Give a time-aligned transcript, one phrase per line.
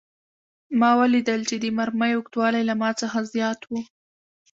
[0.79, 3.71] ما ولیدل چې د مرمۍ اوږدوالی له ما څخه زیات و